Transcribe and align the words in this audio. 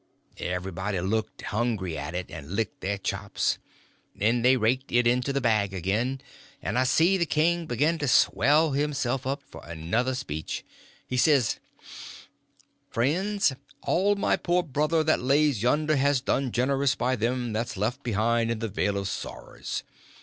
Everybody 0.39 0.99
looked 0.99 1.43
hungry 1.43 1.95
at 1.95 2.15
it, 2.15 2.31
and 2.31 2.55
licked 2.55 2.81
their 2.81 2.97
chops. 2.97 3.59
Then 4.15 4.41
they 4.41 4.57
raked 4.57 4.91
it 4.91 5.05
into 5.05 5.31
the 5.31 5.41
bag 5.41 5.75
again, 5.75 6.21
and 6.59 6.79
I 6.79 6.85
see 6.85 7.17
the 7.17 7.27
king 7.27 7.67
begin 7.67 7.99
to 7.99 8.07
swell 8.07 8.71
himself 8.71 9.27
up 9.27 9.43
for 9.43 9.63
another 9.63 10.15
speech. 10.15 10.65
He 11.05 11.17
says: 11.17 11.59
"Friends 12.89 13.53
all, 13.83 14.15
my 14.15 14.37
poor 14.37 14.63
brother 14.63 15.03
that 15.03 15.21
lays 15.21 15.61
yonder 15.61 15.97
has 15.97 16.19
done 16.19 16.51
generous 16.51 16.95
by 16.95 17.15
them 17.15 17.53
that's 17.53 17.77
left 17.77 18.01
behind 18.01 18.49
in 18.49 18.57
the 18.57 18.69
vale 18.69 18.97
of 18.97 19.07
sorrers. 19.07 19.83